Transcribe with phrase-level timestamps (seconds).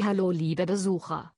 [0.00, 1.34] Hallo liebe Besucher.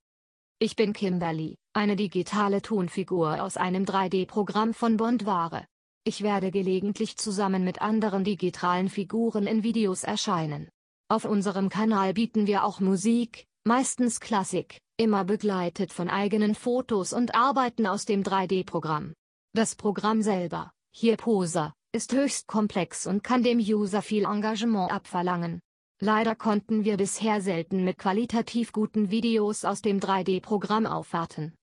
[0.60, 5.66] Ich bin Kimberly, eine digitale Tonfigur aus einem 3D-Programm von Bondware.
[6.04, 10.68] Ich werde gelegentlich zusammen mit anderen digitalen Figuren in Videos erscheinen.
[11.08, 17.34] Auf unserem Kanal bieten wir auch Musik, meistens Klassik, immer begleitet von eigenen Fotos und
[17.34, 19.14] Arbeiten aus dem 3D-Programm.
[19.52, 25.60] Das Programm selber, hier Poser, ist höchst komplex und kann dem User viel Engagement abverlangen.
[26.04, 31.54] Leider konnten wir bisher selten mit qualitativ guten Videos aus dem 3D-Programm aufwarten.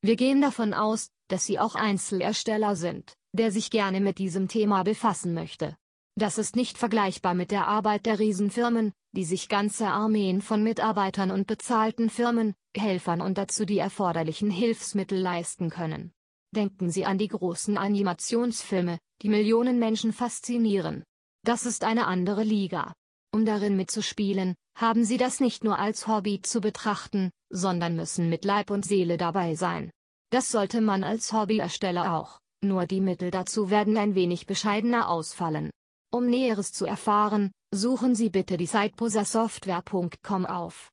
[0.00, 4.84] Wir gehen davon aus, dass Sie auch Einzelersteller sind, der sich gerne mit diesem Thema
[4.84, 5.76] befassen möchte.
[6.14, 11.32] Das ist nicht vergleichbar mit der Arbeit der Riesenfirmen, die sich ganze Armeen von Mitarbeitern
[11.32, 16.12] und bezahlten Firmen, Helfern und dazu die erforderlichen Hilfsmittel leisten können.
[16.52, 21.02] Denken Sie an die großen Animationsfilme, die Millionen Menschen faszinieren.
[21.44, 22.94] Das ist eine andere Liga.
[23.30, 28.46] Um darin mitzuspielen, haben Sie das nicht nur als Hobby zu betrachten, sondern müssen mit
[28.46, 29.90] Leib und Seele dabei sein.
[30.30, 35.70] Das sollte man als Hobbyersteller auch, nur die Mittel dazu werden ein wenig bescheidener ausfallen.
[36.10, 40.90] Um Näheres zu erfahren, suchen Sie bitte die Siteposersoftware.com auf.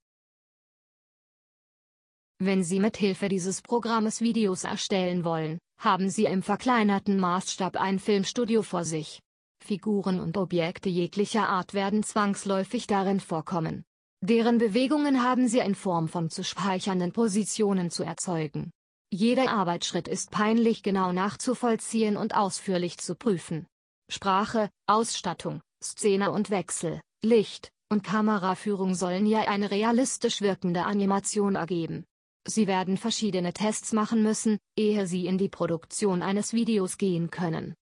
[2.40, 8.00] Wenn Sie mit Hilfe dieses Programmes Videos erstellen wollen, haben Sie im verkleinerten Maßstab ein
[8.00, 9.22] Filmstudio vor sich.
[9.64, 13.84] Figuren und Objekte jeglicher Art werden zwangsläufig darin vorkommen.
[14.24, 18.72] Deren Bewegungen haben sie in Form von zu speichernden Positionen zu erzeugen.
[19.12, 23.66] Jeder Arbeitsschritt ist peinlich genau nachzuvollziehen und ausführlich zu prüfen.
[24.10, 32.06] Sprache, Ausstattung, Szene und Wechsel, Licht und Kameraführung sollen ja eine realistisch wirkende Animation ergeben.
[32.48, 37.76] Sie werden verschiedene Tests machen müssen, ehe Sie in die Produktion eines Videos gehen können.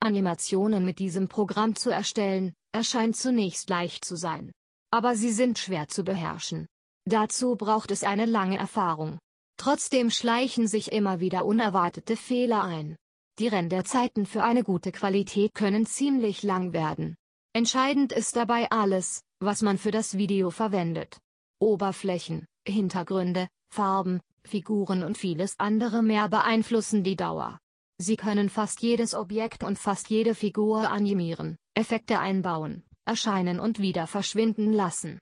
[0.00, 4.52] Animationen mit diesem Programm zu erstellen, erscheint zunächst leicht zu sein.
[4.90, 6.66] Aber sie sind schwer zu beherrschen.
[7.04, 9.18] Dazu braucht es eine lange Erfahrung.
[9.58, 12.96] Trotzdem schleichen sich immer wieder unerwartete Fehler ein.
[13.38, 17.16] Die Renderzeiten für eine gute Qualität können ziemlich lang werden.
[17.54, 21.18] Entscheidend ist dabei alles, was man für das Video verwendet.
[21.60, 27.58] Oberflächen, Hintergründe, Farben, Figuren und vieles andere mehr beeinflussen die Dauer.
[28.00, 34.06] Sie können fast jedes Objekt und fast jede Figur animieren, Effekte einbauen, erscheinen und wieder
[34.06, 35.18] verschwinden lassen.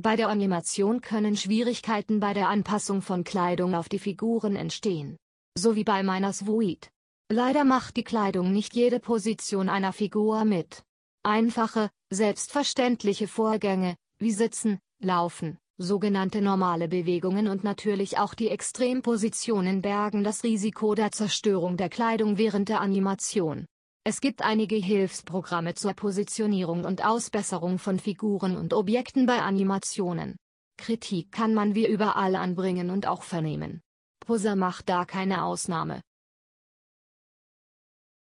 [0.00, 5.18] Bei der Animation können Schwierigkeiten bei der Anpassung von Kleidung auf die Figuren entstehen.
[5.58, 6.90] So wie bei meiner Suite.
[7.28, 10.84] Leider macht die Kleidung nicht jede Position einer Figur mit.
[11.22, 20.22] Einfache, selbstverständliche Vorgänge, wie Sitzen, Laufen, Sogenannte normale Bewegungen und natürlich auch die Extrempositionen bergen
[20.22, 23.64] das Risiko der Zerstörung der Kleidung während der Animation.
[24.04, 30.36] Es gibt einige Hilfsprogramme zur Positionierung und Ausbesserung von Figuren und Objekten bei Animationen.
[30.76, 33.80] Kritik kann man wie überall anbringen und auch vernehmen.
[34.20, 36.02] Poser macht da keine Ausnahme.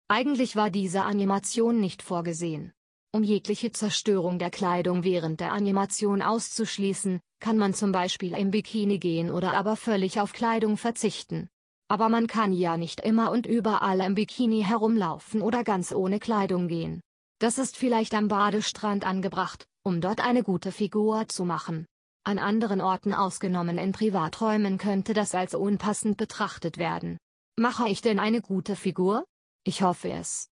[0.08, 2.72] Eigentlich war diese Animation nicht vorgesehen.
[3.14, 9.00] Um jegliche Zerstörung der Kleidung während der Animation auszuschließen, kann man zum Beispiel im Bikini
[9.00, 11.50] gehen oder aber völlig auf Kleidung verzichten.
[11.90, 16.70] Aber man kann ja nicht immer und überall im Bikini herumlaufen oder ganz ohne Kleidung
[16.70, 17.02] gehen.
[17.40, 21.86] Das ist vielleicht am Badestrand angebracht, um dort eine gute Figur zu machen.
[22.24, 27.18] An anderen Orten ausgenommen in Privaträumen könnte das als unpassend betrachtet werden.
[27.60, 29.26] Mache ich denn eine gute Figur?
[29.66, 30.51] Ich hoffe es.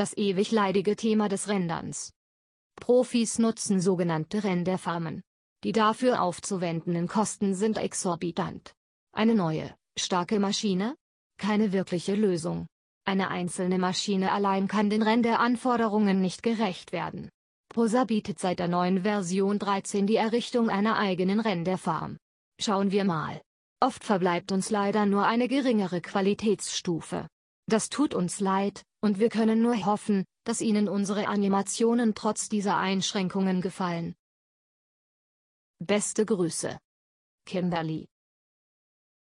[0.00, 2.14] Das ewig leidige Thema des Renderns.
[2.76, 5.20] Profis nutzen sogenannte Renderfarmen.
[5.62, 8.72] Die dafür aufzuwendenden Kosten sind exorbitant.
[9.12, 10.96] Eine neue, starke Maschine?
[11.36, 12.66] Keine wirkliche Lösung.
[13.04, 17.28] Eine einzelne Maschine allein kann den Renderanforderungen nicht gerecht werden.
[17.68, 22.16] Posa bietet seit der neuen Version 13 die Errichtung einer eigenen Renderfarm.
[22.58, 23.42] Schauen wir mal.
[23.80, 27.28] Oft verbleibt uns leider nur eine geringere Qualitätsstufe.
[27.66, 32.76] Das tut uns leid, und wir können nur hoffen, dass Ihnen unsere Animationen trotz dieser
[32.76, 34.14] Einschränkungen gefallen.
[35.78, 36.78] Beste Grüße.
[37.46, 38.08] Kimberly